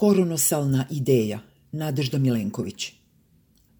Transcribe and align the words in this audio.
Koronosalna 0.00 0.86
ideja, 0.90 1.40
Nadežda 1.72 2.18
Milenković. 2.18 2.92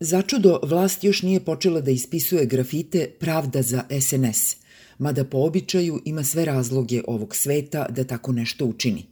Začudo, 0.01 0.61
vlast 0.63 1.05
još 1.05 1.23
nije 1.23 1.41
počela 1.41 1.81
da 1.81 1.91
ispisuje 1.91 2.47
grafite 2.47 3.11
Pravda 3.21 3.63
za 3.63 3.85
SNS, 4.01 4.57
mada 4.99 5.25
po 5.25 5.39
običaju 5.39 6.03
ima 6.05 6.25
sve 6.25 6.45
razloge 6.45 7.03
ovog 7.07 7.37
sveta 7.37 7.87
da 7.89 8.05
tako 8.05 8.33
nešto 8.33 8.65
učini. 8.65 9.07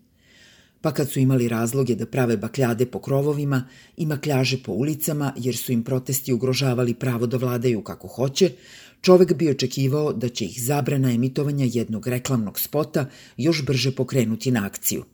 Pa 0.80 0.92
kad 0.92 1.10
su 1.10 1.20
imali 1.20 1.48
razloge 1.48 1.94
da 1.94 2.06
prave 2.06 2.36
bakljade 2.36 2.86
po 2.86 3.00
krovovima 3.00 3.64
i 3.96 4.06
makljaže 4.06 4.62
po 4.62 4.72
ulicama 4.72 5.32
jer 5.36 5.56
su 5.56 5.72
im 5.72 5.82
protesti 5.82 6.32
ugrožavali 6.32 6.94
pravo 6.94 7.26
da 7.26 7.36
vladaju 7.36 7.82
kako 7.82 8.08
hoće, 8.08 8.52
čovek 9.00 9.34
bi 9.34 9.50
očekivao 9.50 10.12
da 10.12 10.28
će 10.28 10.44
ih 10.44 10.64
zabrana 10.64 11.12
emitovanja 11.12 11.66
jednog 11.72 12.06
reklamnog 12.06 12.60
spota 12.60 13.10
još 13.36 13.64
brže 13.64 13.92
pokrenuti 13.92 14.50
na 14.50 14.66
akciju. 14.66 15.04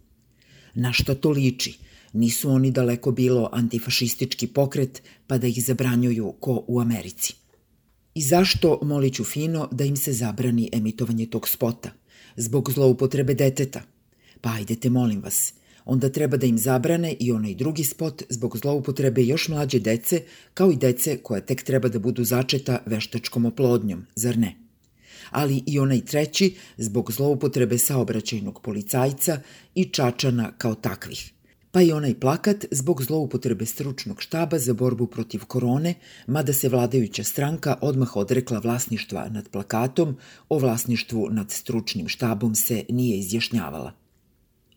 Na 0.75 0.93
šta 0.93 1.15
to 1.15 1.31
liči? 1.31 1.79
Nisu 2.13 2.51
oni 2.51 2.71
daleko 2.71 3.11
bilo 3.11 3.49
antifašistički 3.53 4.47
pokret 4.47 5.03
pa 5.27 5.39
da 5.39 5.47
ih 5.47 5.65
zabranjuju 5.65 6.35
ko 6.41 6.65
u 6.67 6.81
Americi. 6.81 7.35
I 8.15 8.23
zašto 8.23 8.79
moliću 8.83 9.25
fino 9.25 9.69
da 9.73 9.85
im 9.85 9.97
se 9.97 10.13
zabrani 10.13 10.71
emitovanje 10.73 11.27
tog 11.27 11.49
spota? 11.49 11.91
Zbog 12.37 12.71
zloupotrebe 12.73 13.35
deteta. 13.35 13.83
Pa 14.41 14.51
ajdete, 14.51 14.91
molim 14.91 15.23
vas. 15.23 15.53
Onda 15.85 16.09
treba 16.09 16.37
da 16.37 16.47
im 16.47 16.59
zabrane 16.59 17.17
i 17.21 17.33
onaj 17.33 17.55
drugi 17.55 17.85
spot 17.85 18.23
zbog 18.29 18.59
zloupotrebe 18.59 19.25
još 19.25 19.49
mlađe 19.49 19.79
dece, 19.79 20.23
kao 20.55 20.71
i 20.71 20.77
dece 20.77 21.17
koja 21.17 21.41
tek 21.41 21.63
treba 21.63 21.89
da 21.89 21.99
budu 21.99 22.25
začeta 22.25 22.79
veštačkom 22.87 23.47
oplodnjom, 23.47 24.07
zar 24.17 24.39
ne? 24.39 24.64
Ali 25.31 25.63
i 25.67 25.79
onaj 25.79 26.05
treći 26.05 26.55
zbog 26.77 27.13
zloupotrebe 27.13 27.79
saobraćajnog 27.79 28.61
policajca 28.61 29.41
i 29.75 29.85
čačana 29.85 30.53
kao 30.59 30.75
takvih 30.75 31.35
pa 31.75 31.83
i 31.83 31.93
onaj 31.93 32.15
plakat 32.21 32.65
zbog 32.71 33.03
zloupotrebe 33.03 33.67
stručnog 33.67 34.23
štaba 34.23 34.59
za 34.59 34.75
borbu 34.75 35.07
protiv 35.07 35.45
korone, 35.45 35.95
mada 36.27 36.53
se 36.53 36.69
vladajuća 36.69 37.25
stranka 37.25 37.77
odmah 37.81 38.17
odrekla 38.17 38.59
vlasništva 38.59 39.29
nad 39.29 39.49
plakatom, 39.49 40.17
o 40.49 40.59
vlasništvu 40.59 41.29
nad 41.31 41.51
stručnim 41.51 42.09
štabom 42.09 42.55
se 42.55 42.85
nije 42.89 43.19
izjašnjavala. 43.19 43.93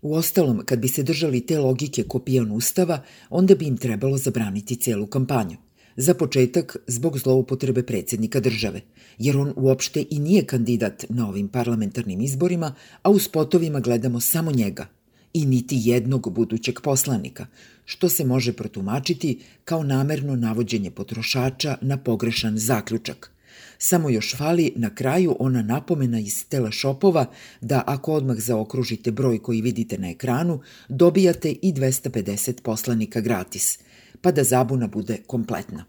U 0.01 0.15
ostalom, 0.15 0.61
kad 0.65 0.79
bi 0.79 0.87
se 0.87 1.03
držali 1.03 1.45
te 1.45 1.59
logike 1.59 2.03
kopijan 2.03 2.51
ustava, 2.51 3.03
onda 3.29 3.55
bi 3.55 3.65
im 3.65 3.77
trebalo 3.77 4.17
zabraniti 4.17 4.75
celu 4.75 5.07
kampanju. 5.07 5.57
Za 5.97 6.13
početak, 6.13 6.77
zbog 6.87 7.17
zloupotrebe 7.17 7.83
predsednika 7.83 8.39
države, 8.39 8.81
jer 9.17 9.37
on 9.37 9.53
uopšte 9.55 10.05
i 10.09 10.19
nije 10.19 10.45
kandidat 10.45 11.05
na 11.09 11.29
ovim 11.29 11.47
parlamentarnim 11.47 12.21
izborima, 12.21 12.75
a 13.01 13.09
u 13.09 13.19
spotovima 13.19 13.79
gledamo 13.79 14.19
samo 14.19 14.51
njega– 14.51 14.87
i 15.33 15.45
niti 15.45 15.81
jednog 15.83 16.33
budućeg 16.33 16.81
poslanika, 16.81 17.45
što 17.85 18.09
se 18.09 18.25
može 18.25 18.53
protumačiti 18.53 19.39
kao 19.65 19.83
namerno 19.83 20.35
navođenje 20.35 20.91
potrošača 20.91 21.77
na 21.81 21.97
pogrešan 21.97 22.57
zaključak. 22.57 23.31
Samo 23.77 24.09
još 24.09 24.35
fali 24.35 24.73
na 24.75 24.95
kraju 24.95 25.35
ona 25.39 25.61
napomena 25.61 26.19
iz 26.19 26.45
telešopova 26.49 27.25
da 27.61 27.83
ako 27.87 28.13
odmah 28.13 28.37
zaokružite 28.39 29.11
broj 29.11 29.39
koji 29.39 29.61
vidite 29.61 29.97
na 29.97 30.09
ekranu, 30.09 30.59
dobijate 30.89 31.51
i 31.51 31.73
250 31.73 32.61
poslanika 32.61 33.21
gratis, 33.21 33.79
pa 34.21 34.31
da 34.31 34.43
zabuna 34.43 34.87
bude 34.87 35.17
kompletna. 35.27 35.85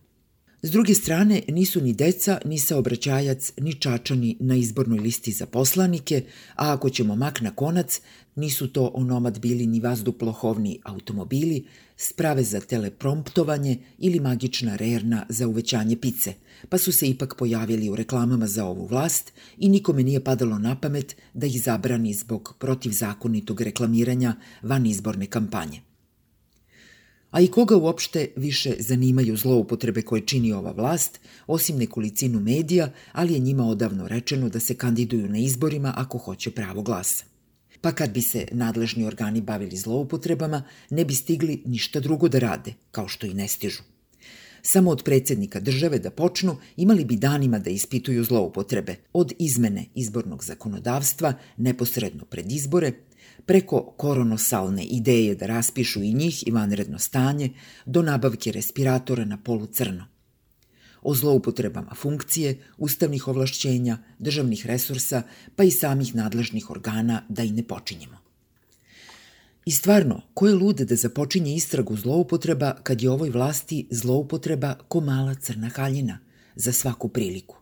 S 0.63 0.71
druge 0.71 0.95
strane, 0.95 1.43
nisu 1.49 1.81
ni 1.81 1.93
deca, 1.93 2.41
ni 2.45 2.59
saobraćajac, 2.59 3.53
ni 3.61 3.75
čačani 3.75 4.37
na 4.41 4.57
izbornoj 4.57 4.99
listi 4.99 5.33
za 5.33 5.47
poslanike, 5.47 6.23
a 6.55 6.73
ako 6.73 6.91
ćemo 6.91 7.17
mak 7.17 7.41
na 7.41 7.51
konac, 7.51 8.01
nisu 8.37 8.69
to 8.69 8.91
onomad 8.95 9.39
bili 9.41 9.67
ni 9.67 9.81
vazduplohovni 9.81 10.81
automobili, 10.85 11.65
sprave 11.97 12.43
za 12.43 12.61
telepromptovanje 12.61 13.79
ili 13.99 14.21
magična 14.21 14.77
rerna 14.77 15.27
za 15.29 15.49
uvećanje 15.49 15.97
pice, 15.97 16.35
pa 16.69 16.79
su 16.79 16.93
se 16.93 17.09
ipak 17.09 17.35
pojavili 17.39 17.91
u 17.91 17.97
reklamama 17.97 18.47
za 18.47 18.65
ovu 18.65 18.87
vlast 18.87 19.33
i 19.59 19.69
nikome 19.69 20.03
nije 20.03 20.25
padalo 20.25 20.59
na 20.59 20.81
pamet 20.81 21.17
da 21.35 21.47
ih 21.47 21.63
zabrani 21.63 22.15
zbog 22.15 22.57
protivzakonitog 22.59 23.61
reklamiranja 23.61 24.35
van 24.63 24.87
izborne 24.87 25.27
kampanje. 25.27 25.81
A 27.31 27.41
i 27.41 27.49
koga 27.49 27.77
uopšte 27.77 28.29
više 28.37 28.75
zanimaju 28.79 29.37
zloupotrebe 29.37 30.03
koje 30.03 30.27
čini 30.27 30.53
ova 30.53 30.73
vlast, 30.73 31.21
osim 31.47 31.79
nekolicinu 31.79 32.41
medija, 32.41 32.93
ali 33.13 33.35
je 33.35 33.39
njima 33.39 33.67
odavno 33.67 34.09
rečeno 34.09 34.49
da 34.49 34.61
se 34.61 34.75
kandiduju 34.75 35.29
na 35.29 35.39
izborima 35.39 35.95
ako 35.97 36.19
hoće 36.19 36.51
pravo 36.51 36.83
glasa. 36.83 37.25
Pa 37.81 37.93
kad 37.93 38.11
bi 38.11 38.23
se 38.23 38.47
nadležni 38.53 39.05
organi 39.05 39.41
bavili 39.41 39.77
zloupotrebama, 39.77 40.63
ne 40.91 41.05
bi 41.05 41.15
stigli 41.15 41.63
ništa 41.67 42.01
drugo 42.01 42.29
da 42.29 42.39
rade, 42.39 42.75
kao 42.91 43.09
što 43.09 43.27
i 43.27 43.35
ne 43.35 43.49
stižu. 43.49 43.83
Samo 44.63 44.91
od 44.91 45.03
predsednika 45.05 45.61
države 45.61 45.99
da 45.99 46.11
počnu 46.11 46.57
imali 46.77 47.05
bi 47.05 47.17
danima 47.17 47.59
da 47.59 47.71
ispituju 47.71 48.25
zloupotrebe, 48.25 48.97
od 49.13 49.33
izmene 49.39 49.85
izbornog 49.95 50.45
zakonodavstva 50.45 51.33
neposredno 51.57 52.25
pred 52.25 52.53
izbore, 52.53 52.93
preko 53.47 53.95
koronosalne 53.97 54.85
ideje 54.85 55.35
da 55.35 55.47
raspišu 55.47 56.03
i 56.03 56.13
njih 56.13 56.47
i 56.47 56.51
vanredno 56.51 56.99
stanje, 56.99 57.51
do 57.87 58.03
nabavke 58.03 58.53
respiratora 58.53 59.25
na 59.25 59.37
polu 59.37 59.67
crno. 59.67 60.07
O 61.03 61.15
zloupotrebama 61.15 61.95
funkcije, 61.95 62.59
ustavnih 62.79 63.29
ovlašćenja, 63.29 63.99
državnih 64.19 64.67
resursa, 64.67 65.23
pa 65.57 65.65
i 65.65 65.71
samih 65.71 66.15
nadležnih 66.15 66.71
organa 66.71 67.23
da 67.29 67.43
i 67.43 67.53
ne 67.53 67.63
počinjemo. 67.63 68.19
I 69.69 69.71
stvarno, 69.71 70.23
ko 70.35 70.47
je 70.47 70.55
lude 70.55 70.85
da 70.85 70.97
započinje 70.97 71.55
istragu 71.55 71.97
zloupotreba 71.97 72.75
kad 72.83 73.03
je 73.03 73.11
ovoj 73.11 73.31
vlasti 73.31 73.87
zloupotreba 73.91 74.75
ko 74.89 75.01
mala 75.01 75.35
crna 75.35 75.69
haljina 75.69 76.19
za 76.55 76.73
svaku 76.73 77.09
priliku? 77.09 77.58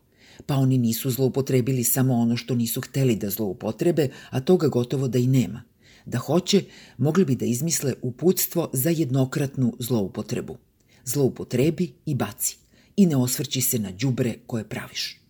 Pa 0.47 0.55
oni 0.55 0.79
nisu 0.79 1.11
zloupotrebili 1.11 1.85
samo 1.85 2.15
ono 2.15 2.37
što 2.37 2.55
nisu 2.55 2.81
hteli 2.81 3.17
da 3.17 3.31
zloupotrebe, 3.31 4.09
a 4.31 4.41
toga 4.41 4.69
gotovo 4.69 5.09
da 5.09 5.19
i 5.19 5.27
nema– 5.27 5.63
Da 6.07 6.19
hoće, 6.19 6.65
mogli 6.99 7.25
bi 7.25 7.35
da 7.35 7.45
izmisle 7.45 7.95
uputstvo 8.03 8.71
za 8.73 8.91
jednokratnu 8.91 9.77
zloupotrebu. 9.79 10.57
Zloupotrebi 11.05 11.93
i 12.07 12.15
baci 12.15 12.57
i 12.97 13.07
ne 13.07 13.17
osvrći 13.17 13.61
se 13.61 13.79
na 13.79 13.91
đubre 13.91 14.35
koje 14.47 14.69
praviš. 14.69 15.21